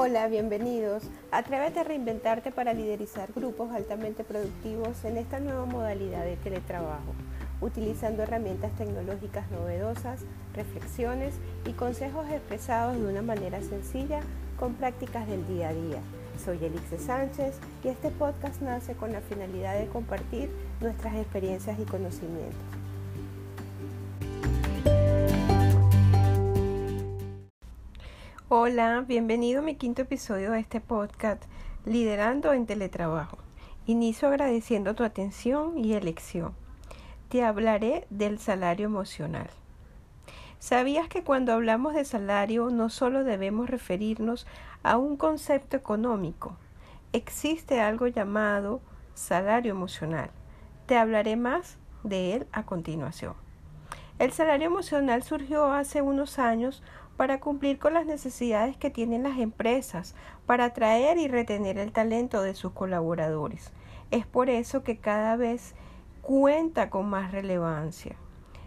[0.00, 1.02] Hola, bienvenidos.
[1.32, 7.14] Atrévete a reinventarte para liderizar grupos altamente productivos en esta nueva modalidad de teletrabajo,
[7.60, 10.20] utilizando herramientas tecnológicas novedosas,
[10.54, 11.34] reflexiones
[11.66, 14.20] y consejos expresados de una manera sencilla
[14.56, 15.98] con prácticas del día a día.
[16.44, 20.48] Soy Elixe Sánchez y este podcast nace con la finalidad de compartir
[20.80, 22.77] nuestras experiencias y conocimientos.
[28.50, 31.44] Hola, bienvenido a mi quinto episodio de este podcast,
[31.84, 33.36] Liderando en Teletrabajo.
[33.84, 36.54] Inicio agradeciendo tu atención y elección.
[37.28, 39.50] Te hablaré del salario emocional.
[40.58, 44.46] ¿Sabías que cuando hablamos de salario no solo debemos referirnos
[44.82, 46.56] a un concepto económico?
[47.12, 48.80] Existe algo llamado
[49.12, 50.30] salario emocional.
[50.86, 53.34] Te hablaré más de él a continuación.
[54.18, 56.82] El salario emocional surgió hace unos años
[57.18, 60.14] para cumplir con las necesidades que tienen las empresas
[60.46, 63.72] para atraer y retener el talento de sus colaboradores.
[64.12, 65.74] Es por eso que cada vez
[66.22, 68.14] cuenta con más relevancia.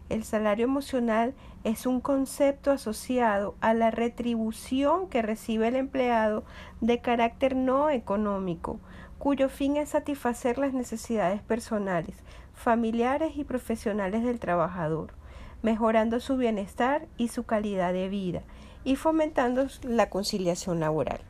[0.10, 6.44] El salario emocional es un concepto asociado a la retribución que recibe el empleado
[6.82, 8.82] de carácter no económico,
[9.18, 12.18] cuyo fin es satisfacer las necesidades personales,
[12.54, 15.21] familiares y profesionales del trabajador
[15.62, 18.42] mejorando su bienestar y su calidad de vida
[18.84, 21.22] y fomentando la conciliación laboral.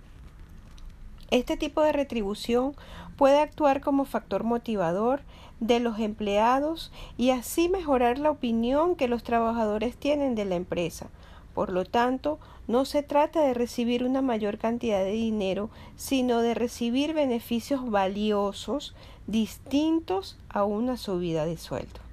[1.31, 2.75] Este tipo de retribución
[3.15, 5.21] puede actuar como factor motivador
[5.61, 11.09] de los empleados y así mejorar la opinión que los trabajadores tienen de la empresa.
[11.53, 16.53] Por lo tanto, no se trata de recibir una mayor cantidad de dinero, sino de
[16.53, 18.95] recibir beneficios valiosos
[19.27, 22.10] distintos a una subida de sueldo.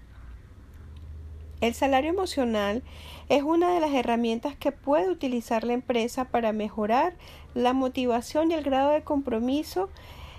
[1.60, 2.84] El salario emocional
[3.28, 7.16] es una de las herramientas que puede utilizar la empresa para mejorar
[7.54, 9.88] la motivación y el grado de compromiso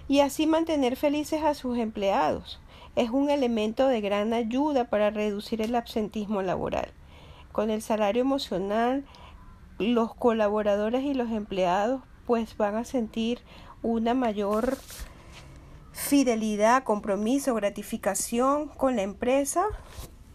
[0.08, 2.62] y así mantener felices a sus empleados.
[2.96, 6.94] Es un elemento de gran ayuda para reducir el absentismo laboral.
[7.52, 9.04] Con el salario emocional,
[9.78, 13.42] los colaboradores y los empleados pues van a sentir
[13.82, 14.78] una mayor
[15.92, 19.66] fidelidad, compromiso, gratificación con la empresa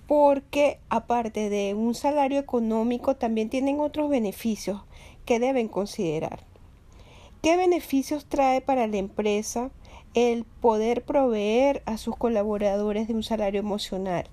[0.06, 4.82] porque aparte de un salario económico también tienen otros beneficios
[5.24, 6.40] que deben considerar.
[7.42, 9.70] ¿Qué beneficios trae para la empresa
[10.14, 14.26] el poder proveer a sus colaboradores de un salario emocional?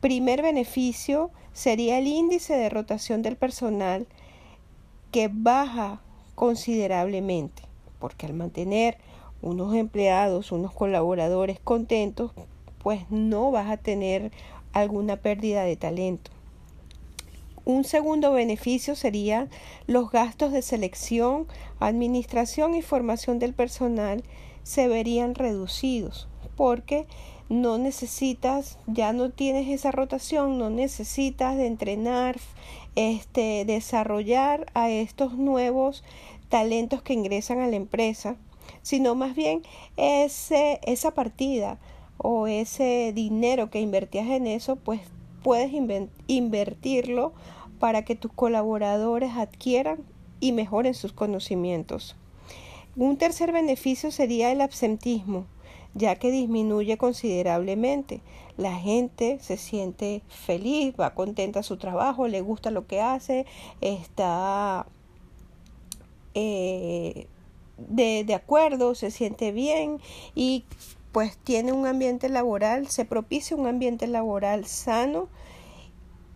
[0.00, 4.06] Primer beneficio sería el índice de rotación del personal
[5.12, 6.02] que baja
[6.34, 7.62] considerablemente,
[8.00, 8.98] porque al mantener
[9.40, 12.32] unos empleados, unos colaboradores contentos,
[12.84, 14.30] pues no vas a tener
[14.72, 16.30] alguna pérdida de talento.
[17.64, 19.48] Un segundo beneficio sería
[19.86, 21.48] los gastos de selección,
[21.80, 24.22] administración y formación del personal
[24.62, 27.06] se verían reducidos porque
[27.48, 32.36] no necesitas, ya no tienes esa rotación, no necesitas de entrenar,
[32.96, 36.04] este, desarrollar a estos nuevos
[36.50, 38.36] talentos que ingresan a la empresa,
[38.82, 39.62] sino más bien
[39.96, 41.78] ese, esa partida
[42.18, 45.00] o ese dinero que invertías en eso, pues
[45.42, 45.72] puedes
[46.26, 47.32] invertirlo
[47.78, 49.98] para que tus colaboradores adquieran
[50.40, 52.16] y mejoren sus conocimientos.
[52.96, 55.46] Un tercer beneficio sería el absentismo,
[55.94, 58.20] ya que disminuye considerablemente.
[58.56, 63.46] La gente se siente feliz, va contenta a su trabajo, le gusta lo que hace,
[63.80, 64.86] está
[66.34, 67.26] eh,
[67.78, 70.00] de, de acuerdo, se siente bien
[70.34, 70.64] y
[71.14, 75.28] pues tiene un ambiente laboral, se propicia un ambiente laboral sano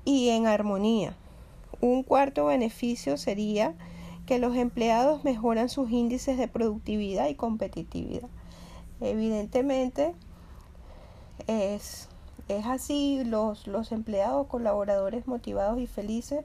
[0.04, 1.16] y en armonía.
[1.80, 3.74] Un cuarto beneficio sería
[4.24, 8.28] que los empleados mejoran sus índices de productividad y competitividad.
[9.00, 10.14] Evidentemente
[11.48, 12.08] es,
[12.46, 16.44] es así, los, los empleados, colaboradores motivados y felices,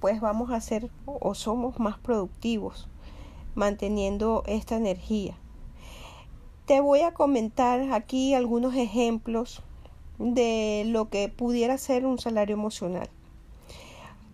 [0.00, 2.90] pues vamos a ser o somos más productivos
[3.54, 5.39] manteniendo esta energía.
[6.70, 9.60] Te voy a comentar aquí algunos ejemplos
[10.20, 13.10] de lo que pudiera ser un salario emocional.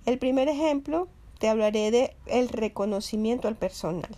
[0.05, 4.15] El primer ejemplo te hablaré de el reconocimiento al personal.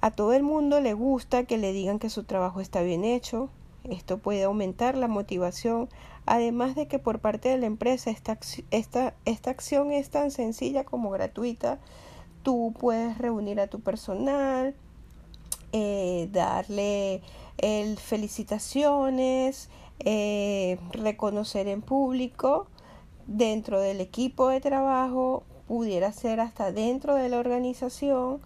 [0.00, 3.48] A todo el mundo le gusta que le digan que su trabajo está bien hecho.
[3.82, 5.88] Esto puede aumentar la motivación,
[6.24, 8.38] además de que por parte de la empresa esta,
[8.70, 11.80] esta, esta acción es tan sencilla como gratuita.
[12.44, 14.76] Tú puedes reunir a tu personal,
[15.72, 17.22] eh, darle
[17.58, 19.68] el felicitaciones,
[20.00, 22.68] eh, reconocer en público
[23.26, 28.40] dentro del equipo de trabajo, pudiera ser hasta dentro de la organización,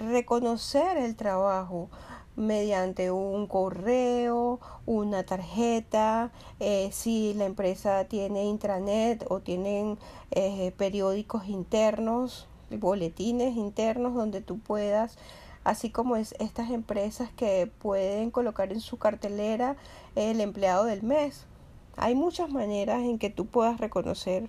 [0.00, 1.88] reconocer el trabajo
[2.34, 9.98] mediante un correo, una tarjeta, eh, si la empresa tiene intranet o tienen
[10.76, 15.16] periódicos internos, boletines internos donde tú puedas,
[15.66, 19.76] así como es estas empresas que pueden colocar en su cartelera
[20.14, 21.44] el empleado del mes.
[21.96, 24.48] Hay muchas maneras en que tú puedas reconocer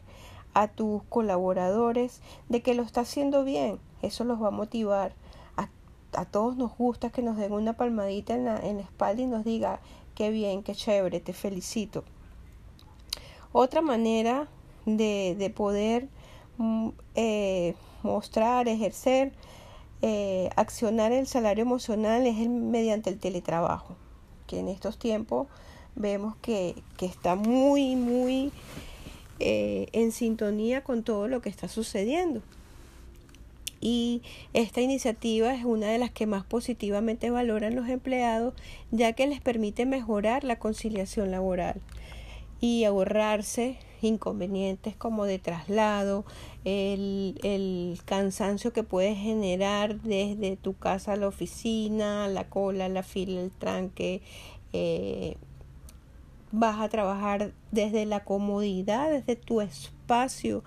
[0.53, 3.79] a tus colaboradores de que lo está haciendo bien.
[4.03, 5.15] Eso los va a motivar.
[5.55, 5.69] A,
[6.13, 9.25] a todos nos gusta que nos den una palmadita en la, en la espalda y
[9.25, 9.79] nos diga,
[10.13, 12.03] qué bien, qué chévere, te felicito.
[13.53, 14.47] Otra manera
[14.85, 16.09] de, de poder
[16.57, 17.73] mm, eh,
[18.03, 19.33] mostrar, ejercer,
[20.01, 23.95] eh, accionar el salario emocional es el, mediante el teletrabajo,
[24.45, 25.47] que en estos tiempos
[25.95, 28.51] vemos que, que está muy, muy
[29.39, 32.41] eh, en sintonía con todo lo que está sucediendo.
[33.79, 34.23] Y
[34.53, 38.53] esta iniciativa es una de las que más positivamente valoran los empleados,
[38.91, 41.79] ya que les permite mejorar la conciliación laboral
[42.59, 46.25] y ahorrarse inconvenientes como de traslado,
[46.65, 53.03] el, el, cansancio que puede generar desde tu casa a la oficina, la cola, la
[53.03, 54.21] fila, el tranque,
[54.73, 55.37] eh,
[56.51, 60.63] vas a trabajar desde la comodidad, desde tu espacio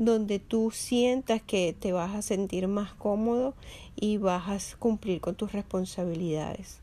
[0.00, 3.54] donde tú sientas que te vas a sentir más cómodo
[3.96, 6.79] y vas a cumplir con tus responsabilidades.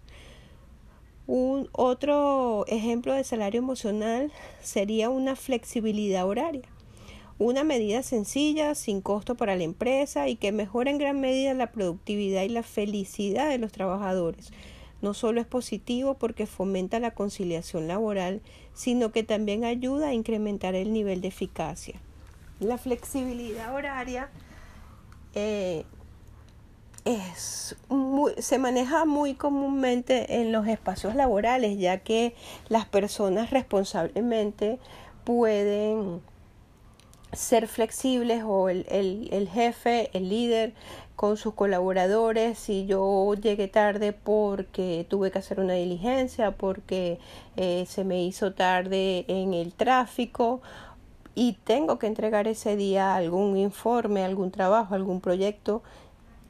[1.28, 4.32] Un otro ejemplo de salario emocional
[4.62, 6.64] sería una flexibilidad horaria,
[7.38, 11.72] una medida sencilla, sin costo para la empresa y que mejora en gran medida la
[11.72, 14.52] productividad y la felicidad de los trabajadores
[15.02, 18.42] no solo es positivo porque fomenta la conciliación laboral,
[18.74, 22.00] sino que también ayuda a incrementar el nivel de eficacia.
[22.60, 24.30] La flexibilidad horaria
[25.36, 25.86] eh,
[27.06, 27.76] es
[28.38, 32.36] se maneja muy comúnmente en los espacios laborales, ya que
[32.70, 34.80] las personas responsablemente
[35.24, 36.22] pueden
[37.34, 40.74] ser flexibles o el, el, el jefe, el líder,
[41.18, 42.58] con sus colaboradores.
[42.60, 47.20] Si yo llegué tarde porque tuve que hacer una diligencia, porque
[47.58, 50.62] eh, se me hizo tarde en el tráfico
[51.34, 55.82] y tengo que entregar ese día algún informe, algún trabajo, algún proyecto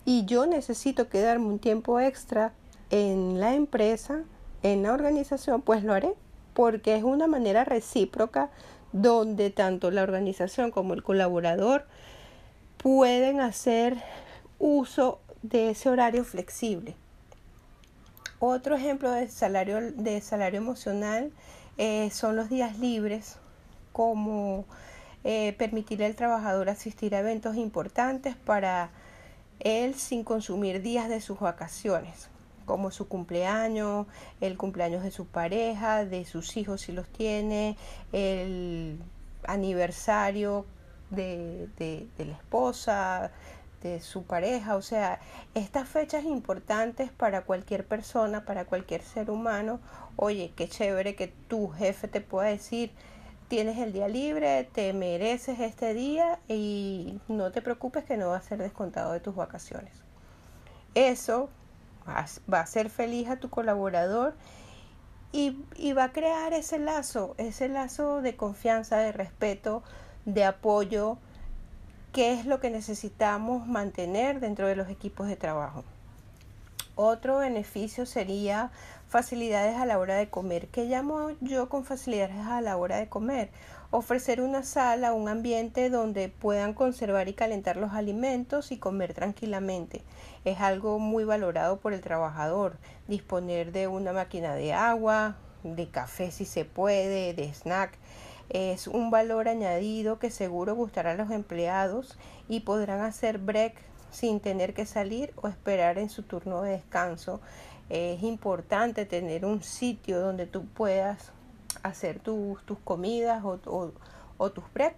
[0.08, 2.54] y yo necesito quedarme un tiempo extra
[2.92, 4.24] en la empresa,
[4.64, 6.14] en la organización, pues lo haré
[6.54, 8.50] porque es una manera recíproca
[8.94, 11.86] donde tanto la organización como el colaborador
[12.78, 13.98] pueden hacer
[14.60, 16.96] uso de ese horario flexible.
[18.40, 21.34] Otro ejemplo de salario, de salario emocional
[21.78, 23.36] eh, son los días libres,
[23.92, 24.64] como
[25.26, 28.90] eh, permitirle al trabajador asistir a eventos importantes para
[29.60, 32.30] él sin consumir días de sus vacaciones,
[32.66, 34.08] como su cumpleaños,
[34.42, 37.78] el cumpleaños de su pareja, de sus hijos si los tiene,
[38.12, 39.00] el
[39.46, 40.66] aniversario
[41.10, 43.32] de, de, la esposa,
[43.82, 45.20] de su pareja, o sea,
[45.54, 49.80] estas fechas importantes para cualquier persona, para cualquier ser humano,
[50.16, 52.92] oye, qué chévere que tu jefe te pueda decir,
[53.48, 58.38] tienes el día libre, te mereces este día y no te preocupes que no va
[58.38, 59.94] a ser descontado de tus vacaciones.
[60.96, 61.50] Eso
[62.08, 64.34] va a hacer feliz a tu colaborador
[65.32, 69.84] y, y va a crear ese lazo, ese lazo de confianza, de respeto,
[70.26, 71.18] de apoyo,
[72.14, 75.84] qué es lo que necesitamos mantener dentro de los equipos de trabajo.
[77.00, 78.72] Otro beneficio sería
[79.08, 80.68] facilidades a la hora de comer.
[80.70, 83.52] ¿Qué llamo yo con facilidades a la hora de comer?
[83.92, 90.02] Ofrecer una sala, un ambiente donde puedan conservar y calentar los alimentos y comer tranquilamente.
[90.44, 92.80] Es algo muy valorado por el trabajador.
[93.08, 97.96] Disponer de una máquina de agua, de café si se puede, de snack
[98.50, 103.76] es un valor añadido que seguro gustará a los empleados y podrán hacer break
[104.12, 107.42] sin tener que salir o esperar en su turno de descanso.
[107.90, 111.32] Es importante tener un sitio donde tú puedas
[111.84, 113.60] hacer tus comidas o,
[114.38, 114.96] o, tus break.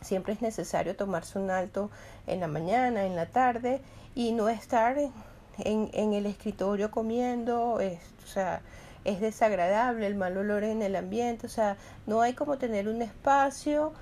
[0.00, 1.90] Siempre es necesario tomarse un alto
[2.26, 3.80] en la mañana, en la tarde
[4.14, 7.78] y no estar en, en el escritorio comiendo.
[7.78, 8.62] Es, o sea,
[9.04, 11.76] es desagradable, el mal olor en el ambiente, o sea,
[12.06, 13.92] no hay como tener un espacio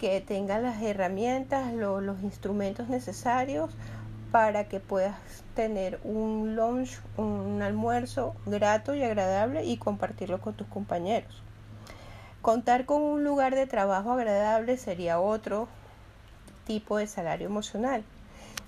[0.00, 3.70] que tenga las herramientas, los instrumentos necesarios
[4.32, 5.16] para que puedas
[5.54, 11.42] tener un lunch, un almuerzo grato y agradable y compartirlo con tus compañeros.
[12.40, 15.68] Contar con un lugar de trabajo agradable sería otro
[16.66, 18.02] tipo de salario emocional.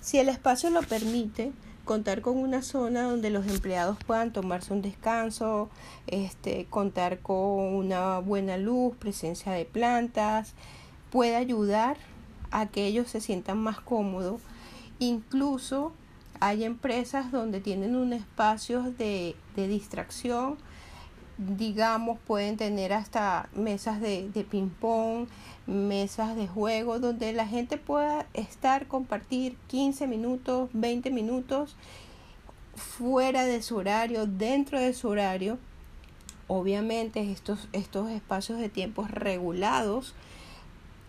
[0.01, 1.51] Si el espacio lo permite,
[1.83, 5.69] contar con una zona donde los empleados puedan tomarse un descanso,
[6.05, 10.53] este, contar con una buena luz, presencia de plantas,
[11.13, 11.97] puede ayudar
[12.49, 14.41] a que ellos se sientan más cómodos.
[14.97, 15.91] Incluso
[16.39, 20.57] hay empresas donde tienen un espacio de, de distracción,
[21.37, 25.27] digamos, pueden tener hasta mesas de, de ping-pong,
[25.67, 31.75] mesas de juego, donde la gente pueda estar, compartir 15 minutos, 20 minutos
[32.75, 35.59] fuera de su horario, dentro de su horario.
[36.47, 40.15] Obviamente estos, estos espacios de tiempo regulados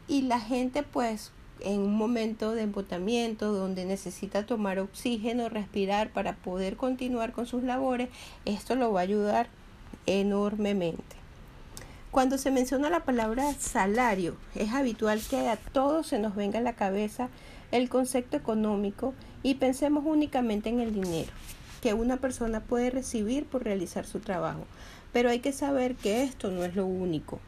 [0.08, 6.34] y la gente pues en un momento de embotamiento donde necesita tomar oxígeno, respirar para
[6.34, 8.08] poder continuar con sus labores,
[8.44, 9.48] esto lo va a ayudar
[10.06, 11.16] enormemente.
[12.10, 16.62] Cuando se menciona la palabra salario, es habitual que a todos se nos venga a
[16.62, 17.28] la cabeza
[17.72, 21.32] el concepto económico y pensemos únicamente en el dinero
[21.82, 24.64] que una persona puede recibir por realizar su trabajo.
[25.12, 27.40] Pero hay que saber que esto no es lo único.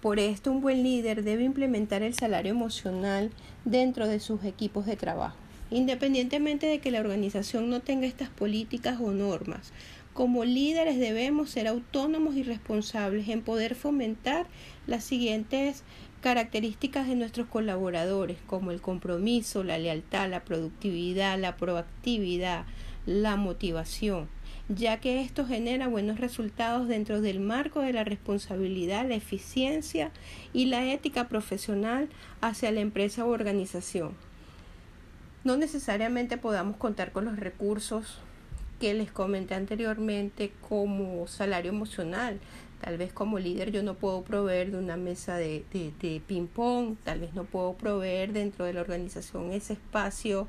[0.00, 3.30] Por esto un buen líder debe implementar el salario emocional
[3.64, 5.36] dentro de sus equipos de trabajo,
[5.70, 9.72] independientemente de que la organización no tenga estas políticas o normas.
[10.14, 14.46] Como líderes debemos ser autónomos y responsables en poder fomentar
[14.86, 15.82] las siguientes
[16.20, 22.66] características de nuestros colaboradores, como el compromiso, la lealtad, la productividad, la proactividad,
[23.04, 24.28] la motivación,
[24.68, 30.10] ya que esto genera buenos resultados dentro del marco de la responsabilidad, la eficiencia
[30.52, 32.08] y la ética profesional
[32.40, 34.12] hacia la empresa u organización.
[35.44, 38.18] No necesariamente podamos contar con los recursos
[38.78, 42.38] que les comenté anteriormente como salario emocional.
[42.82, 47.20] Tal vez como líder yo no puedo proveer de una mesa de, de, ping-pong, tal
[47.20, 50.46] vez no puedo proveer dentro de la organización ese espacio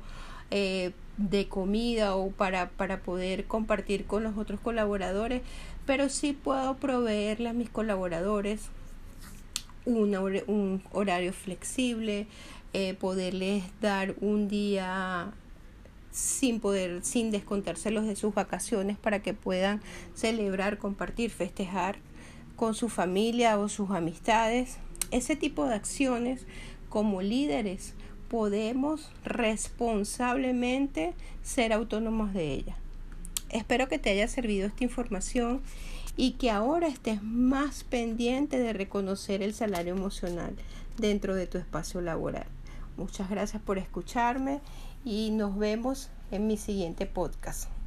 [0.50, 0.92] eh,
[1.28, 5.42] de comida o para, para poder compartir con los otros colaboradores,
[5.86, 8.70] pero sí puedo proveerle a mis colaboradores
[9.84, 12.26] un horario flexible,
[12.72, 15.32] eh, poderles dar un día
[16.12, 19.80] sin poder, sin descontárselos de sus vacaciones para que puedan
[20.14, 21.98] celebrar, compartir, festejar
[22.56, 24.78] con su familia o sus amistades.
[25.10, 26.46] Ese tipo de acciones
[26.88, 27.94] como líderes
[28.30, 32.76] podemos responsablemente ser autónomos de ellas.
[33.50, 35.60] Espero que te haya servido esta información
[36.16, 40.54] y que ahora estés más pendiente de reconocer el salario emocional
[40.96, 42.46] dentro de tu espacio laboral.
[42.96, 44.60] Muchas gracias por escucharme
[45.04, 47.79] y nos vemos en mi siguiente podcast.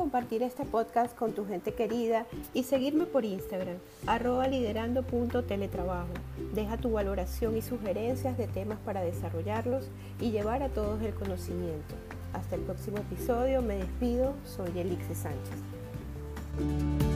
[0.00, 3.76] Compartir este podcast con tu gente querida y seguirme por Instagram,
[4.06, 6.08] arroba liderando.teletrabajo.
[6.54, 11.96] Deja tu valoración y sugerencias de temas para desarrollarlos y llevar a todos el conocimiento.
[12.32, 17.09] Hasta el próximo episodio, me despido, soy Elixir Sánchez.